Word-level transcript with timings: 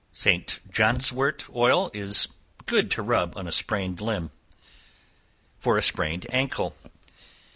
St. 0.13 0.61
Johnswort 0.71 1.47
oil 1.55 1.91
is 1.93 2.27
good 2.65 2.89
to 2.89 3.03
rub 3.03 3.37
on 3.37 3.45
a 3.47 3.51
sprained 3.51 4.01
limb. 4.01 4.31
For 5.59 5.77
a 5.77 5.83
Sprained 5.83 6.25
Ancle. 6.31 6.73